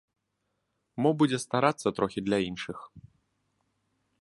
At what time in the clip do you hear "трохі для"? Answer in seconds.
1.99-2.39